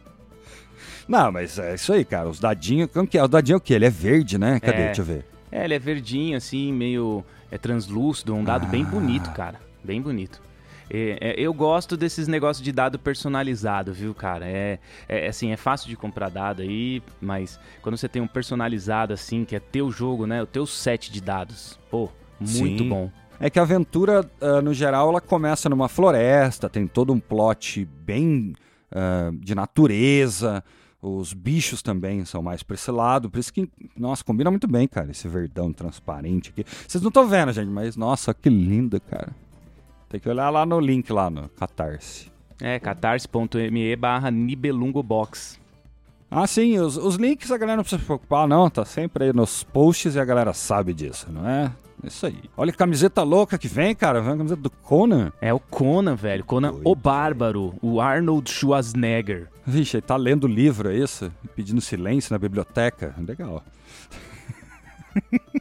Não, 1.08 1.32
mas 1.32 1.60
é 1.60 1.76
isso 1.76 1.94
aí, 1.94 2.04
cara. 2.04 2.28
Os 2.30 2.40
dadinhos. 2.40 2.90
Como 2.92 3.06
que 3.08 3.16
é? 3.16 3.24
O 3.24 3.28
dadinho 3.28 3.56
é 3.56 3.58
o 3.58 3.62
quê? 3.62 3.76
Ele 3.76 3.86
é 3.86 3.92
verde, 3.92 4.40
né? 4.40 4.60
Cadê? 4.60 4.82
É. 4.82 4.86
Deixa 4.88 5.02
eu 5.02 5.06
ver. 5.06 5.26
É, 5.52 5.66
ele 5.66 5.76
é 5.76 5.80
verdinho, 5.80 6.36
assim, 6.36 6.74
meio 6.74 7.24
é 7.52 7.60
translúcido, 7.60 8.34
um 8.34 8.44
dado 8.44 8.66
bem 8.66 8.82
Ah. 8.82 8.90
bonito, 8.90 9.30
cara. 9.34 9.60
Bem 9.84 10.02
bonito. 10.02 10.42
É, 10.90 11.18
é, 11.22 11.36
eu 11.40 11.54
gosto 11.54 11.96
desses 11.96 12.28
negócios 12.28 12.64
de 12.64 12.72
dado 12.72 12.98
personalizado, 12.98 13.94
viu, 13.94 14.14
cara? 14.16 14.48
É, 14.48 14.80
é 15.08 15.28
assim, 15.28 15.52
é 15.52 15.58
fácil 15.58 15.88
de 15.88 15.96
comprar 15.96 16.30
dado 16.30 16.62
aí, 16.62 17.02
mas 17.22 17.60
quando 17.82 17.98
você 17.98 18.10
tem 18.10 18.22
um 18.22 18.28
personalizado 18.28 19.14
assim, 19.14 19.46
que 19.46 19.56
é 19.56 19.60
teu 19.60 19.92
jogo, 19.92 20.26
né? 20.26 20.42
O 20.42 20.48
teu 20.48 20.66
set 20.66 21.12
de 21.12 21.22
dados, 21.22 21.80
pô, 21.92 22.10
muito 22.40 22.84
Sim. 22.84 22.90
bom. 22.90 23.12
É 23.40 23.50
que 23.50 23.58
a 23.58 23.62
aventura, 23.62 24.30
ah, 24.42 24.62
no 24.62 24.74
geral, 24.74 25.10
ela 25.10 25.22
começa 25.22 25.70
numa 25.70 25.88
floresta, 25.88 26.70
tem 26.70 26.86
todo 26.86 27.14
um 27.14 27.20
plot 27.20 27.86
bem 27.86 28.54
ah, 28.92 29.32
de 29.34 29.56
natureza. 29.56 30.64
Os 31.02 31.32
bichos 31.32 31.82
também 31.82 32.26
são 32.26 32.42
mais 32.42 32.62
pra 32.62 32.76
esse 32.76 32.92
lado. 32.92 33.30
Por 33.30 33.40
isso 33.40 33.54
que, 33.54 33.70
nossa, 33.98 34.22
combina 34.22 34.52
muito 34.52 34.68
bem, 34.68 34.86
cara, 34.86 35.10
esse 35.12 35.30
verdão 35.30 35.72
transparente 35.72 36.50
aqui. 36.50 36.66
Vocês 36.86 37.02
não 37.02 37.08
estão 37.08 37.26
vendo, 37.26 37.54
gente, 37.54 37.70
mas 37.70 37.96
nossa, 37.96 38.34
que 38.34 38.50
lindo, 38.50 39.00
cara. 39.00 39.34
Tem 40.10 40.20
que 40.20 40.28
olhar 40.28 40.50
lá 40.50 40.66
no 40.66 40.80
link, 40.80 41.12
lá 41.14 41.30
no 41.30 41.48
Catarse. 41.50 42.32
É, 42.62 42.78
catarse.me 42.80 43.96
barra 43.96 44.30
Nibelungobox. 44.32 45.60
Ah, 46.32 46.46
sim, 46.46 46.78
os, 46.78 46.98
os 46.98 47.16
links 47.16 47.52
a 47.52 47.58
galera 47.58 47.78
não 47.78 47.84
precisa 47.84 48.02
se 48.02 48.06
preocupar, 48.06 48.48
não. 48.48 48.70
Tá 48.70 48.84
sempre 48.84 49.26
aí 49.26 49.34
nos 49.34 49.64
posts 49.64 50.16
e 50.16 50.20
a 50.20 50.26
galera 50.26 50.54
sabe 50.54 50.94
disso, 50.94 51.28
não 51.32 51.48
é? 51.48 51.72
Isso 52.04 52.26
aí. 52.26 52.40
Olha 52.56 52.72
que 52.72 52.78
camiseta 52.78 53.24
louca 53.24 53.58
que 53.58 53.68
vem, 53.68 53.94
cara. 53.96 54.22
Vem 54.22 54.34
a 54.34 54.38
camiseta 54.38 54.62
do 54.62 54.70
Conan. 54.70 55.32
É 55.42 55.54
o 55.54 55.60
Conan, 55.60 56.16
velho. 56.16 56.44
Conan 56.44 56.72
Doido. 56.72 56.88
o 56.90 56.96
Bárbaro, 56.96 57.76
o 57.82 58.00
Arnold 58.00 58.50
Schwarzenegger. 58.50 59.48
Vixe, 59.66 59.98
ele 59.98 60.02
tá 60.02 60.16
lendo 60.16 60.48
livro, 60.48 60.90
é 60.90 60.96
isso? 60.96 61.32
Pedindo 61.56 61.82
silêncio 61.82 62.34
na 62.34 62.40
biblioteca. 62.40 63.14
Legal. 63.18 63.64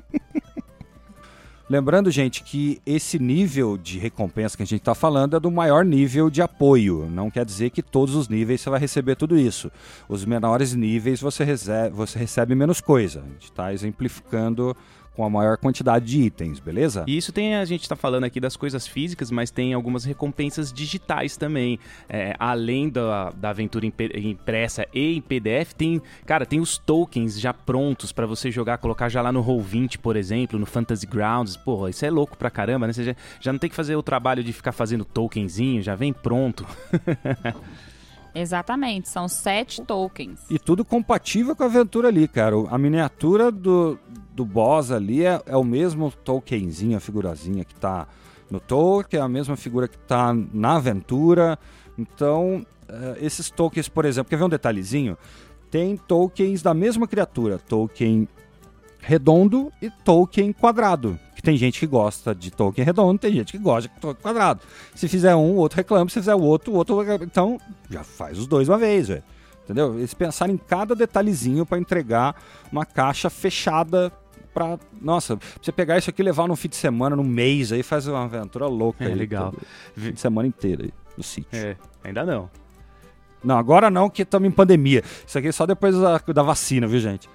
Lembrando, 1.71 2.11
gente, 2.11 2.43
que 2.43 2.81
esse 2.87 3.19
nível 3.19 3.77
de 3.77 3.99
recompensa 3.99 4.57
que 4.57 4.63
a 4.63 4.67
gente 4.67 4.81
está 4.81 4.95
falando 4.95 5.37
é 5.37 5.41
do 5.41 5.51
maior 5.51 5.85
nível 5.85 6.31
de 6.31 6.41
apoio. 6.41 7.07
Não 7.11 7.31
quer 7.31 7.45
dizer 7.45 7.69
que 7.69 7.83
todos 7.83 8.15
os 8.15 8.27
níveis 8.27 8.63
você 8.63 8.71
vai 8.71 8.81
receber 8.81 9.17
tudo 9.17 9.39
isso. 9.39 9.71
Os 10.09 10.25
menores 10.25 10.73
níveis 10.75 11.21
você, 11.21 11.45
rece- 11.45 11.91
você 11.93 12.19
recebe 12.19 12.55
menos 12.55 12.81
coisa. 12.81 13.21
A 13.21 13.33
gente 13.35 13.45
está 13.45 13.73
exemplificando 13.75 14.75
com 15.19 15.25
a 15.25 15.29
maior 15.29 15.57
quantidade 15.57 16.05
de 16.05 16.21
itens, 16.21 16.61
beleza? 16.61 17.03
E 17.05 17.17
isso 17.17 17.33
tem, 17.33 17.57
a 17.57 17.65
gente 17.65 17.89
tá 17.89 17.97
falando 17.97 18.23
aqui 18.23 18.39
das 18.39 18.57
coisas 18.57 18.87
físicas, 18.87 19.33
mas 19.33 19.51
tem 19.51 19.75
algumas 19.75 20.05
recompensas 20.05 20.73
digitais 20.73 21.37
também. 21.37 21.77
É, 22.09 22.37
além 22.39 22.89
da, 22.89 23.31
da 23.31 23.51
aventura 23.51 23.85
impressa 23.85 24.87
e 24.95 25.17
em 25.17 25.21
PDF, 25.21 25.73
tem, 25.77 26.01
cara, 26.25 26.47
tem 26.47 26.61
os 26.61 26.79
tokens 26.79 27.41
já 27.41 27.53
prontos 27.53 28.13
pra 28.13 28.27
você 28.27 28.49
jogar, 28.53 28.79
colocar 28.79 29.09
já 29.09 29.21
lá 29.21 29.33
no 29.33 29.43
Roll20, 29.43 29.99
por 29.99 30.15
exemplo, 30.15 30.57
no 30.57 30.67
Fantasy 30.67 31.05
Grounds. 31.05 31.57
Porra, 31.57 31.91
isso 31.91 32.07
é 32.07 32.11
louco 32.11 32.39
pra 32.39 32.49
caramba, 32.49 32.87
né? 32.87 32.93
Você 32.93 33.03
já, 33.03 33.17
já 33.41 33.53
não 33.53 33.59
tem 33.59 33.69
que 33.69 33.75
fazer 33.75 33.97
o 33.97 34.03
trabalho 34.05 34.45
de 34.45 34.53
ficar 34.53 34.71
fazendo 34.71 35.05
tokenzinho, 35.05 35.83
já 35.83 35.97
vem 35.97 36.13
pronto. 36.13 36.65
Exatamente, 38.35 39.09
são 39.09 39.29
sete 39.29 39.83
tokens. 39.83 40.41
E 40.51 40.59
tudo 40.59 40.85
compatível 40.85 41.57
com 41.57 41.63
a 41.63 41.67
aventura 41.67 42.09
ali, 42.09 42.29
cara. 42.29 42.55
A 42.71 42.79
miniatura 42.79 43.51
do, 43.51 43.99
do 44.33 44.45
boss 44.45 44.91
ali 44.91 45.25
é, 45.25 45.41
é 45.47 45.57
o 45.57 45.65
mesmo 45.65 46.11
tokenzinho, 46.11 46.97
a 46.97 47.01
figurazinha 47.01 47.65
que 47.65 47.75
tá 47.75 48.07
no 48.51 48.61
Tolkien, 48.61 49.21
é 49.21 49.25
a 49.25 49.29
mesma 49.29 49.57
figura 49.57 49.89
que 49.89 49.99
tá 49.99 50.35
na 50.53 50.77
aventura. 50.77 51.59
Então, 51.99 52.65
eh, 52.89 53.19
esses 53.21 53.51
tokens, 53.51 53.89
por 53.89 54.05
exemplo, 54.05 54.31
quer 54.31 54.37
ver 54.37 54.45
um 54.45 54.49
detalhezinho? 54.49 55.19
Tem 55.71 55.97
tokens 55.97 56.63
da 56.63 56.73
mesma 56.73 57.07
criatura, 57.07 57.59
token 57.59 58.27
redondo 59.09 59.73
e 59.81 59.89
token 59.91 60.53
quadrado. 60.53 61.19
Que 61.35 61.41
tem 61.41 61.57
gente 61.57 61.81
que 61.81 61.87
gosta 61.87 62.35
de 62.35 62.51
token 62.51 62.85
redondo, 62.85 63.19
tem 63.19 63.33
gente 63.33 63.53
que 63.53 63.59
gosta 63.59 63.89
de 63.89 64.01
token 64.01 64.21
quadrado. 64.23 64.61
Se 64.95 65.09
fizer 65.09 65.35
um, 65.35 65.53
o 65.53 65.57
outro 65.57 65.77
reclama, 65.79 66.11
se 66.11 66.15
fizer 66.21 66.35
o 66.35 66.43
outro, 66.43 66.73
o 66.73 66.77
outro. 66.77 67.01
Então, 67.23 67.59
já 67.89 68.05
faz 68.05 68.39
os 68.39 68.47
dois 68.47 68.69
uma 68.69 68.77
vez, 68.77 69.09
velho. 69.09 69.23
Entendeu? 69.65 69.95
Eles 69.99 70.13
pensaram 70.13 70.53
em 70.53 70.59
cada 70.59 70.95
detalhezinho 70.95 71.65
para 71.65 71.79
entregar 71.79 72.35
uma 72.71 72.85
caixa 72.85 73.31
fechada 73.31 74.13
pra. 74.53 74.79
Nossa, 75.01 75.37
pra 75.39 75.47
você 75.63 75.73
pegar 75.73 75.97
isso 75.97 76.11
aqui 76.11 76.21
e 76.21 76.25
levar 76.25 76.47
num 76.47 76.57
fim 76.57 76.69
de 76.69 76.77
semana, 76.77 77.17
num 77.17 77.25
mês 77.25 77.73
aí, 77.73 77.83
faz 77.83 78.07
uma 78.07 78.25
aventura 78.25 78.67
louca. 78.67 79.05
É, 79.05 79.07
aí, 79.09 79.15
legal. 79.15 79.53
todo- 79.53 79.63
Fim 79.97 80.13
de 80.13 80.21
semana 80.21 80.47
inteiro 80.49 80.85
aí, 80.85 80.93
no 81.17 81.23
sítio. 81.23 81.49
É, 81.59 81.77
ainda 82.05 82.27
não. 82.27 82.51
Não, 83.45 83.57
agora 83.57 83.89
não, 83.89 84.11
que 84.11 84.23
estamos 84.23 84.49
em 84.49 84.51
pandemia. 84.53 85.03
Isso 85.27 85.39
aqui 85.39 85.49
é 85.49 85.53
só 85.53 85.65
depois 85.65 85.97
da, 85.97 86.19
da 86.19 86.43
vacina, 86.43 86.87
viu, 86.87 86.99
gente? 87.01 87.29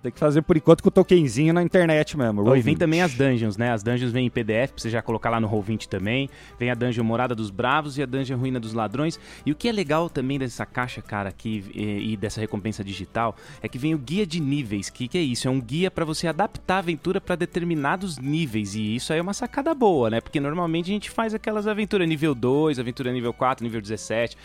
Tem 0.00 0.12
que 0.12 0.18
fazer 0.18 0.42
por 0.42 0.56
enquanto 0.56 0.80
com 0.80 0.88
o 0.88 0.92
tokenzinho 0.92 1.52
na 1.52 1.60
internet 1.60 2.16
mesmo. 2.16 2.42
Oh, 2.44 2.54
e 2.54 2.62
vem 2.62 2.74
Roll20. 2.74 2.78
também 2.78 3.02
as 3.02 3.14
dungeons, 3.14 3.56
né? 3.56 3.72
As 3.72 3.82
dungeons 3.82 4.12
vêm 4.12 4.26
em 4.26 4.30
PDF 4.30 4.70
pra 4.70 4.78
você 4.82 4.90
já 4.90 5.02
colocar 5.02 5.28
lá 5.28 5.40
no 5.40 5.48
Roll20 5.48 5.86
também. 5.86 6.30
Vem 6.56 6.70
a 6.70 6.74
dungeon 6.74 7.02
Morada 7.02 7.34
dos 7.34 7.50
Bravos 7.50 7.98
e 7.98 8.02
a 8.02 8.06
dungeon 8.06 8.38
Ruína 8.38 8.60
dos 8.60 8.72
Ladrões. 8.72 9.18
E 9.44 9.50
o 9.50 9.56
que 9.56 9.68
é 9.68 9.72
legal 9.72 10.08
também 10.08 10.38
dessa 10.38 10.64
caixa, 10.64 11.02
cara, 11.02 11.28
aqui 11.30 11.64
e, 11.74 12.12
e 12.12 12.16
dessa 12.16 12.40
recompensa 12.40 12.84
digital 12.84 13.34
é 13.60 13.68
que 13.68 13.76
vem 13.76 13.92
o 13.92 13.98
guia 13.98 14.24
de 14.24 14.38
níveis. 14.38 14.88
Que 14.88 15.08
que 15.08 15.18
é 15.18 15.22
isso? 15.22 15.48
É 15.48 15.50
um 15.50 15.60
guia 15.60 15.90
pra 15.90 16.04
você 16.04 16.28
adaptar 16.28 16.76
a 16.76 16.78
aventura 16.78 17.20
pra 17.20 17.34
determinados 17.34 18.18
níveis. 18.18 18.76
E 18.76 18.94
isso 18.94 19.12
aí 19.12 19.18
é 19.18 19.22
uma 19.22 19.34
sacada 19.34 19.74
boa, 19.74 20.08
né? 20.10 20.20
Porque 20.20 20.38
normalmente 20.38 20.90
a 20.90 20.94
gente 20.94 21.10
faz 21.10 21.34
aquelas 21.34 21.66
aventuras 21.66 22.08
nível 22.08 22.36
2, 22.36 22.78
aventura 22.78 23.10
nível 23.12 23.32
4, 23.32 23.64
nível 23.64 23.80
17. 23.80 24.36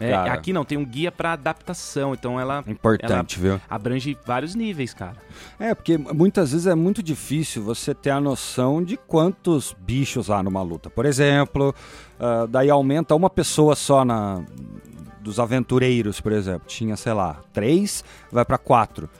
É, 0.00 0.14
aqui 0.14 0.52
não, 0.52 0.64
tem 0.64 0.78
um 0.78 0.84
guia 0.84 1.10
pra 1.10 1.32
adaptação, 1.32 2.14
então 2.14 2.38
ela 2.38 2.62
Importante, 2.66 3.38
viu? 3.38 3.60
abrange 3.68 4.16
vários 4.24 4.54
níveis, 4.54 4.94
cara. 4.94 5.16
É, 5.58 5.74
porque 5.74 5.98
muitas 5.98 6.52
vezes 6.52 6.66
é 6.66 6.74
muito 6.74 7.02
difícil 7.02 7.62
você 7.62 7.94
ter 7.94 8.10
a 8.10 8.20
noção 8.20 8.82
de 8.82 8.96
quantos 8.96 9.74
bichos 9.78 10.30
há 10.30 10.42
numa 10.42 10.62
luta. 10.62 10.88
Por 10.88 11.04
exemplo, 11.04 11.74
ah, 12.18 12.46
daí 12.48 12.70
aumenta 12.70 13.14
uma 13.14 13.28
pessoa 13.28 13.74
só 13.74 14.04
na 14.04 14.42
dos 15.20 15.38
aventureiros, 15.38 16.20
por 16.20 16.32
exemplo. 16.32 16.62
Tinha, 16.66 16.96
sei 16.96 17.12
lá, 17.12 17.40
três, 17.52 18.04
vai 18.32 18.44
pra 18.44 18.56
quatro. 18.56 19.10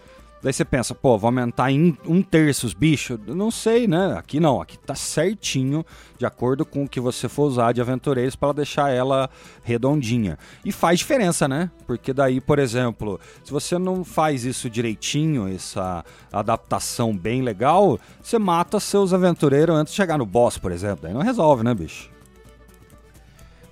Daí 0.41 0.53
você 0.53 0.65
pensa, 0.65 0.95
pô, 0.95 1.19
vou 1.19 1.29
aumentar 1.29 1.71
em 1.73 1.97
um 2.07 2.23
terço 2.23 2.67
os 2.67 2.73
bichos? 2.73 3.19
Não 3.27 3.51
sei, 3.51 3.89
né? 3.89 4.15
Aqui 4.17 4.39
não, 4.39 4.61
aqui 4.61 4.79
tá 4.79 4.95
certinho, 4.95 5.85
de 6.17 6.25
acordo 6.25 6.65
com 6.65 6.85
o 6.85 6.89
que 6.89 7.01
você 7.01 7.29
for 7.29 7.45
usar 7.45 7.73
de 7.73 7.81
aventureiros 7.81 8.37
para 8.37 8.53
deixar 8.53 8.91
ela 8.91 9.29
redondinha. 9.65 10.39
E 10.65 10.71
faz 10.71 11.01
diferença, 11.01 11.49
né? 11.49 11.71
Porque 11.87 12.13
daí, 12.13 12.41
por 12.41 12.59
exemplo, 12.59 13.19
se 13.43 13.51
você 13.51 13.79
não 13.79 14.05
faz 14.05 14.45
isso 14.45 14.71
direitinho, 14.71 15.49
essa 15.49 16.05
adaptação 16.33 17.17
bem 17.17 17.43
legal, 17.43 17.99
você 18.23 18.39
mata 18.39 18.79
seus 18.79 19.13
aventureiros 19.13 19.75
antes 19.75 19.93
de 19.93 19.97
chegar 19.97 20.19
no 20.19 20.27
boss, 20.27 20.57
por 20.57 20.71
exemplo. 20.71 21.01
Daí 21.03 21.13
não 21.13 21.23
resolve, 21.23 21.65
né, 21.65 21.75
bicho? 21.75 22.18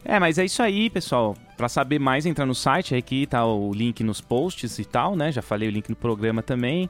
É, 0.09 0.21
mas 0.21 0.39
é 0.39 0.45
isso 0.45 0.63
aí, 0.63 0.89
pessoal. 0.89 1.37
Pra 1.57 1.69
saber 1.69 1.99
mais, 1.99 2.27
entra 2.27 2.47
no 2.47 2.55
site, 2.55 2.95
aqui 2.95 3.27
tá 3.27 3.45
o 3.45 3.73
link 3.73 4.05
nos 4.05 4.21
posts 4.21 4.79
e 4.79 4.85
tal, 4.85 5.17
né? 5.17 5.33
Já 5.33 5.43
falei 5.43 5.69
o 5.69 5.73
link 5.73 5.89
no 5.91 5.97
programa 5.97 6.43
também. 6.45 6.89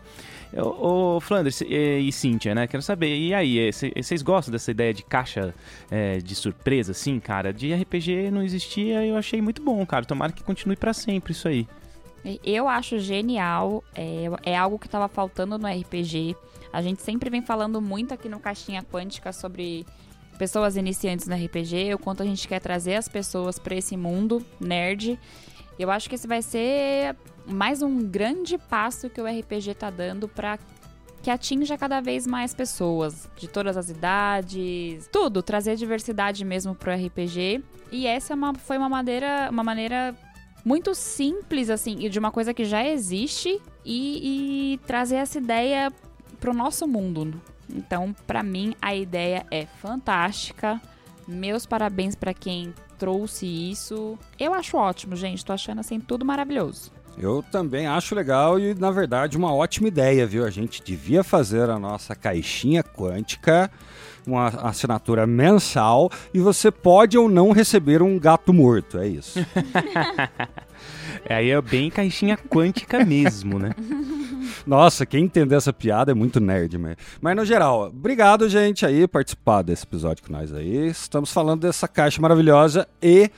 Ô, 0.54 1.18
Flanders 1.20 1.62
e, 1.62 1.98
e 2.00 2.12
Cíntia, 2.12 2.54
né? 2.54 2.66
Quero 2.66 2.82
saber, 2.82 3.16
e 3.16 3.32
aí, 3.32 3.58
eh, 3.58 3.72
cê- 3.72 3.92
vocês 3.96 4.20
gostam 4.22 4.52
dessa 4.52 4.70
ideia 4.70 4.92
de 4.92 5.02
caixa 5.02 5.54
eh, 5.90 6.18
de 6.18 6.34
surpresa, 6.34 6.92
assim, 6.92 7.18
cara? 7.18 7.52
De 7.54 7.72
RPG 7.72 8.30
não 8.30 8.42
existia, 8.42 9.02
eu 9.04 9.16
achei 9.16 9.40
muito 9.40 9.62
bom, 9.62 9.84
cara. 9.86 10.04
Tomara 10.04 10.32
que 10.32 10.44
continue 10.44 10.76
pra 10.76 10.92
sempre 10.92 11.32
isso 11.32 11.48
aí. 11.48 11.66
Eu 12.44 12.68
acho 12.68 12.98
genial, 12.98 13.82
é, 13.94 14.24
é 14.42 14.56
algo 14.56 14.78
que 14.78 14.86
estava 14.86 15.08
faltando 15.08 15.56
no 15.56 15.66
RPG. 15.68 16.36
A 16.72 16.82
gente 16.82 17.00
sempre 17.00 17.30
vem 17.30 17.40
falando 17.40 17.80
muito 17.80 18.12
aqui 18.12 18.28
no 18.28 18.40
Caixinha 18.40 18.82
Quântica 18.82 19.32
sobre 19.32 19.86
pessoas 20.36 20.76
iniciantes 20.76 21.26
no 21.26 21.34
RPG, 21.34 21.94
o 21.94 21.98
quanto 21.98 22.22
a 22.22 22.26
gente 22.26 22.46
quer 22.46 22.60
trazer 22.60 22.94
as 22.94 23.08
pessoas 23.08 23.58
para 23.58 23.74
esse 23.74 23.96
mundo 23.96 24.44
nerd. 24.60 25.18
Eu 25.78 25.90
acho 25.90 26.08
que 26.08 26.14
esse 26.14 26.26
vai 26.26 26.42
ser 26.42 27.16
mais 27.46 27.82
um 27.82 28.02
grande 28.02 28.58
passo 28.58 29.10
que 29.10 29.20
o 29.20 29.26
RPG 29.26 29.74
tá 29.74 29.90
dando 29.90 30.28
para 30.28 30.58
que 31.22 31.30
atinja 31.30 31.76
cada 31.76 32.00
vez 32.00 32.24
mais 32.26 32.54
pessoas, 32.54 33.28
de 33.36 33.48
todas 33.48 33.76
as 33.76 33.90
idades, 33.90 35.08
tudo, 35.12 35.42
trazer 35.42 35.74
diversidade 35.74 36.44
mesmo 36.44 36.74
pro 36.74 36.92
RPG. 36.92 37.64
E 37.90 38.06
essa 38.06 38.32
é 38.32 38.36
uma, 38.36 38.54
foi 38.54 38.78
uma 38.78 38.88
maneira, 38.88 39.48
uma 39.50 39.64
maneira 39.64 40.14
muito 40.64 40.94
simples, 40.94 41.68
assim, 41.68 41.96
e 42.00 42.08
de 42.08 42.18
uma 42.18 42.30
coisa 42.30 42.54
que 42.54 42.64
já 42.64 42.86
existe 42.86 43.60
e, 43.84 44.74
e 44.74 44.78
trazer 44.86 45.16
essa 45.16 45.38
ideia 45.38 45.92
pro 46.38 46.54
nosso 46.54 46.86
mundo. 46.86 47.40
Então, 47.72 48.14
para 48.26 48.42
mim, 48.42 48.74
a 48.80 48.94
ideia 48.94 49.44
é 49.50 49.66
fantástica. 49.66 50.80
Meus 51.26 51.66
parabéns 51.66 52.14
para 52.14 52.32
quem 52.32 52.72
trouxe 52.98 53.46
isso. 53.46 54.18
Eu 54.38 54.54
acho 54.54 54.76
ótimo, 54.76 55.16
gente. 55.16 55.44
Tô 55.44 55.52
achando 55.52 55.80
assim 55.80 56.00
tudo 56.00 56.24
maravilhoso. 56.24 56.92
Eu 57.18 57.42
também 57.50 57.86
acho 57.86 58.14
legal 58.14 58.60
e, 58.60 58.74
na 58.74 58.90
verdade, 58.90 59.38
uma 59.38 59.52
ótima 59.52 59.88
ideia, 59.88 60.26
viu? 60.26 60.44
A 60.44 60.50
gente 60.50 60.82
devia 60.82 61.24
fazer 61.24 61.70
a 61.70 61.78
nossa 61.78 62.14
caixinha 62.14 62.82
quântica, 62.82 63.70
uma 64.26 64.48
assinatura 64.48 65.26
mensal, 65.26 66.10
e 66.34 66.38
você 66.38 66.70
pode 66.70 67.16
ou 67.16 67.26
não 67.28 67.52
receber 67.52 68.02
um 68.02 68.18
gato 68.18 68.52
morto, 68.52 68.98
é 68.98 69.08
isso. 69.08 69.38
é, 71.24 71.36
aí 71.36 71.50
é 71.50 71.60
bem 71.62 71.90
caixinha 71.90 72.36
quântica 72.36 73.02
mesmo, 73.02 73.58
né? 73.58 73.70
Nossa, 74.66 75.06
quem 75.06 75.24
entender 75.24 75.54
essa 75.54 75.72
piada 75.72 76.12
é 76.12 76.14
muito 76.14 76.40
nerd, 76.40 76.78
mas, 76.78 76.96
mas 77.20 77.36
no 77.36 77.44
geral, 77.44 77.86
obrigado, 77.86 78.48
gente, 78.48 78.84
aí, 78.84 79.06
participar 79.06 79.62
desse 79.62 79.84
episódio 79.84 80.24
com 80.24 80.32
nós 80.32 80.52
aí. 80.52 80.88
Estamos 80.88 81.32
falando 81.32 81.62
dessa 81.62 81.86
caixa 81.88 82.20
maravilhosa 82.20 82.86
e 83.02 83.30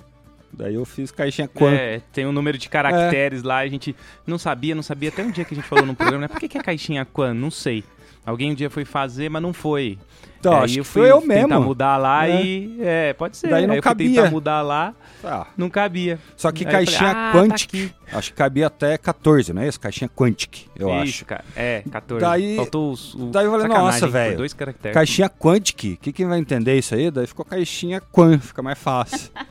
Daí 0.52 0.74
eu 0.74 0.84
fiz 0.84 1.10
caixinha 1.10 1.48
Quan. 1.48 1.72
É, 1.72 2.00
tem 2.12 2.26
um 2.26 2.32
número 2.32 2.58
de 2.58 2.68
caracteres 2.68 3.42
é. 3.42 3.46
lá, 3.46 3.58
a 3.58 3.68
gente 3.68 3.94
não 4.26 4.38
sabia, 4.38 4.74
não 4.74 4.82
sabia. 4.82 5.08
Até 5.08 5.22
um 5.22 5.30
dia 5.30 5.44
que 5.44 5.54
a 5.54 5.56
gente 5.56 5.66
falou 5.66 5.86
no 5.86 5.94
programa, 5.94 6.22
né? 6.22 6.28
Por 6.28 6.40
que, 6.40 6.48
que 6.48 6.58
é 6.58 6.62
caixinha 6.62 7.04
Quan? 7.04 7.34
Não 7.34 7.50
sei. 7.50 7.84
Alguém 8.24 8.52
um 8.52 8.54
dia 8.54 8.68
foi 8.68 8.84
fazer, 8.84 9.28
mas 9.30 9.42
não 9.42 9.52
foi. 9.52 9.98
Então, 10.38 10.54
aí 10.54 10.64
acho 10.64 10.78
eu 10.78 10.84
fui 10.84 11.10
eu 11.10 11.20
mesmo. 11.20 11.48
tentar 11.48 11.60
mudar 11.60 11.96
lá 11.98 12.26
é. 12.26 12.42
e. 12.42 12.78
É, 12.80 13.12
pode 13.12 13.36
ser. 13.36 13.48
Daí 13.48 13.66
não 13.66 13.74
aí 13.74 13.80
cabia. 13.80 14.08
Eu 14.08 14.14
tentar 14.14 14.30
mudar 14.30 14.62
lá, 14.62 14.94
ah. 15.22 15.46
não 15.56 15.68
cabia. 15.68 16.18
Só 16.34 16.50
que 16.50 16.66
aí 16.66 16.72
caixinha 16.72 16.98
falei, 16.98 17.14
ah, 17.14 17.32
Quantic, 17.32 17.94
tá 18.10 18.18
acho 18.18 18.30
que 18.30 18.36
cabia 18.36 18.66
até 18.66 18.96
14, 18.96 19.52
não 19.52 19.62
é 19.62 19.68
isso? 19.68 19.78
Caixinha 19.78 20.08
Quantic, 20.08 20.66
eu 20.78 20.88
isso, 20.88 21.02
acho. 21.02 21.24
Cara. 21.26 21.44
É, 21.54 21.82
14. 21.90 22.20
Daí, 22.24 22.56
Faltou 22.56 22.92
os, 22.92 23.14
o 23.14 23.26
daí 23.26 23.44
eu 23.44 23.50
falei, 23.50 23.68
nossa, 23.68 24.08
velho. 24.08 24.38
Dois 24.38 24.54
caracteres. 24.54 24.94
Caixinha 24.94 25.28
Quantic, 25.28 25.94
o 25.94 25.96
que, 25.98 26.12
que 26.12 26.24
vai 26.24 26.38
entender 26.38 26.78
isso 26.78 26.94
aí? 26.94 27.10
Daí 27.10 27.26
ficou 27.26 27.44
caixinha 27.44 28.00
Quan, 28.00 28.38
fica 28.38 28.62
mais 28.62 28.78
fácil. 28.78 29.30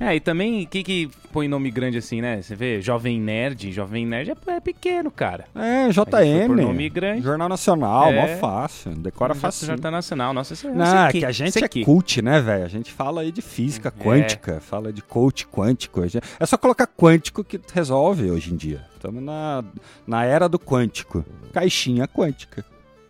É, 0.00 0.14
e 0.14 0.20
também, 0.20 0.62
o 0.62 0.66
que 0.66 0.82
que 0.82 1.10
põe 1.32 1.48
nome 1.48 1.70
grande 1.70 1.98
assim, 1.98 2.20
né? 2.20 2.40
Você 2.40 2.54
vê, 2.54 2.80
Jovem 2.80 3.20
Nerd, 3.20 3.72
Jovem 3.72 4.06
Nerd 4.06 4.30
é, 4.30 4.50
é 4.52 4.60
pequeno, 4.60 5.10
cara. 5.10 5.46
É, 5.54 5.88
JN. 5.88 6.48
nome 6.48 6.88
grande. 6.88 7.22
Jornal 7.22 7.48
Nacional, 7.48 8.12
é. 8.12 8.14
mó 8.14 8.40
fácil. 8.40 8.92
Decora 8.92 9.34
fácil. 9.34 9.66
Jornal 9.66 9.92
Nacional, 9.92 10.32
nossa, 10.32 10.54
isso 10.54 10.68
é 10.68 10.72
Não, 10.72 11.06
é 11.06 11.12
que 11.12 11.24
a 11.24 11.32
gente 11.32 11.62
é 11.62 11.84
cult, 11.84 12.22
né, 12.22 12.40
velho? 12.40 12.64
A 12.64 12.68
gente 12.68 12.92
fala 12.92 13.22
aí 13.22 13.32
de 13.32 13.42
física 13.42 13.92
é. 13.96 14.04
quântica, 14.04 14.60
fala 14.60 14.92
de 14.92 15.02
coach 15.02 15.46
quântico. 15.48 16.00
É 16.38 16.46
só 16.46 16.56
colocar 16.56 16.86
quântico 16.86 17.42
que 17.42 17.60
resolve 17.72 18.30
hoje 18.30 18.52
em 18.52 18.56
dia. 18.56 18.84
Estamos 18.94 19.22
na, 19.22 19.64
na 20.06 20.24
era 20.24 20.48
do 20.48 20.58
quântico. 20.58 21.24
Caixinha 21.52 22.06
quântica. 22.06 22.64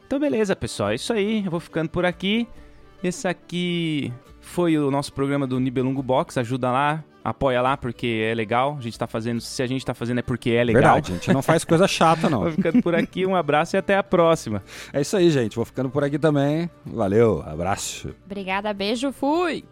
Então, 0.07 0.19
beleza, 0.19 0.57
pessoal. 0.57 0.91
É 0.91 0.95
isso 0.95 1.13
aí. 1.13 1.45
Eu 1.45 1.51
vou 1.51 1.61
ficando 1.61 1.91
por 1.91 2.07
aqui. 2.07 2.49
Esse 3.03 3.29
aqui 3.29 4.13
foi 4.49 4.79
o 4.79 4.91
nosso 4.91 5.13
programa 5.13 5.47
do 5.47 5.61
Nibelungo 5.61 6.03
Box. 6.03 6.39
Ajuda 6.39 6.71
lá, 6.71 7.05
apoia 7.23 7.61
lá 7.61 7.77
porque 7.77 8.27
é 8.29 8.35
legal. 8.35 8.77
A 8.79 8.83
gente 8.83 8.99
tá 8.99 9.07
fazendo, 9.07 9.41
se 9.41 9.63
a 9.63 9.67
gente 9.67 9.85
tá 9.85 9.95
fazendo 9.95 10.19
é 10.19 10.23
porque 10.23 10.51
é 10.51 10.65
legal. 10.65 10.95
Verdade, 10.95 11.13
a 11.13 11.15
gente 11.15 11.33
não 11.33 11.43
faz 11.43 11.65
coisa 11.65 11.87
chata, 11.87 12.29
não. 12.29 12.41
Vou 12.45 12.53
ficando 12.53 12.83
por 12.83 12.95
aqui, 12.95 13.27
um 13.27 13.37
abraço 13.37 13.77
e 13.77 13.79
até 13.79 13.97
a 13.97 14.03
próxima. 14.03 14.63
É 14.93 15.01
isso 15.01 15.17
aí, 15.17 15.31
gente. 15.31 15.57
Vou 15.57 15.65
ficando 15.65 15.91
por 15.91 16.03
aqui 16.03 16.19
também. 16.19 16.69
Valeu, 16.85 17.43
abraço. 17.47 18.15
Obrigada, 18.25 18.73
beijo, 18.73 19.13
fui! 19.13 19.65